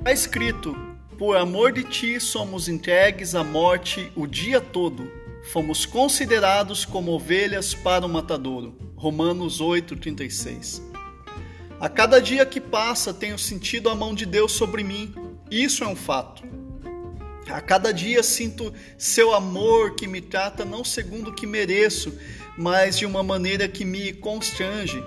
[0.00, 0.74] Está escrito:
[1.18, 5.12] Por amor de ti somos entregues à morte o dia todo.
[5.52, 8.74] Fomos considerados como ovelhas para o matadouro.
[8.96, 10.80] Romanos 8:36.
[11.78, 15.14] A cada dia que passa, tenho sentido a mão de Deus sobre mim.
[15.50, 16.44] Isso é um fato.
[17.46, 22.18] A cada dia sinto seu amor que me trata não segundo o que mereço,
[22.56, 25.04] mas de uma maneira que me constrange.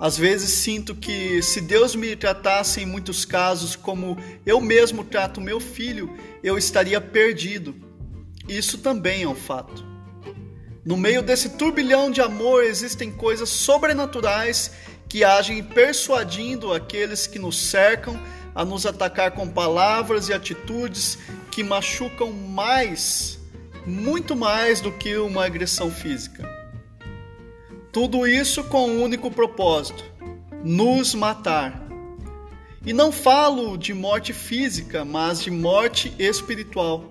[0.00, 4.16] Às vezes sinto que se Deus me tratasse em muitos casos como
[4.46, 7.74] eu mesmo trato meu filho, eu estaria perdido.
[8.48, 9.84] Isso também é um fato.
[10.84, 14.70] No meio desse turbilhão de amor existem coisas sobrenaturais
[15.08, 18.18] que agem persuadindo aqueles que nos cercam
[18.54, 21.18] a nos atacar com palavras e atitudes
[21.50, 23.38] que machucam mais,
[23.84, 26.57] muito mais do que uma agressão física.
[27.92, 30.04] Tudo isso com um único propósito:
[30.62, 31.86] nos matar.
[32.84, 37.04] E não falo de morte física, mas de morte espiritual.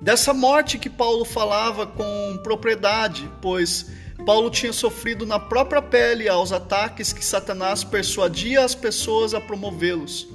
[0.00, 3.90] Dessa morte que Paulo falava com propriedade, pois
[4.26, 10.28] Paulo tinha sofrido na própria pele aos ataques que Satanás persuadia as pessoas a promovê-los,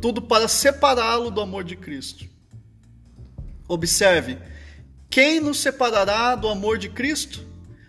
[0.00, 2.26] tudo para separá-lo do amor de Cristo.
[3.66, 4.38] Observe:
[5.08, 7.47] quem nos separará do amor de Cristo?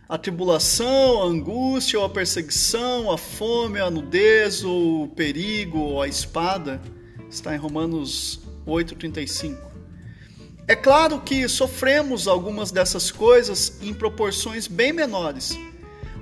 [0.09, 6.01] A tribulação, a angústia ou a perseguição, a fome, a nudez ou o perigo ou
[6.01, 6.81] a espada.
[7.29, 9.55] Está em Romanos 8:35.
[10.67, 15.57] É claro que sofremos algumas dessas coisas em proporções bem menores,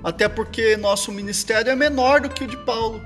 [0.04, 3.00] até porque nosso ministério é menor do que o de Paulo.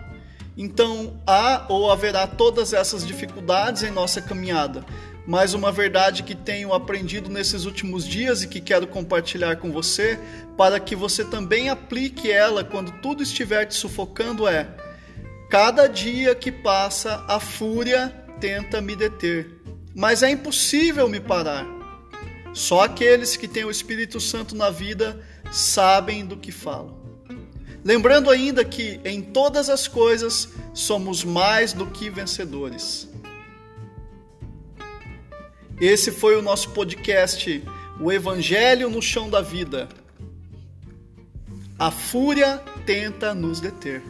[0.57, 4.85] Então há ou haverá todas essas dificuldades em nossa caminhada,
[5.27, 10.19] mas uma verdade que tenho aprendido nesses últimos dias e que quero compartilhar com você,
[10.56, 14.69] para que você também aplique ela quando tudo estiver te sufocando é:
[15.48, 18.09] cada dia que passa, a fúria
[18.41, 19.48] tenta me deter,
[19.95, 21.67] mas é impossível me parar.
[22.52, 25.20] Só aqueles que têm o Espírito Santo na vida
[25.51, 27.01] sabem do que falam.
[27.85, 33.08] Lembrando ainda que em todas as coisas somos mais do que vencedores.
[35.83, 37.61] Esse foi o nosso podcast,
[37.98, 39.89] O Evangelho no Chão da Vida.
[41.77, 44.01] A fúria tenta nos deter.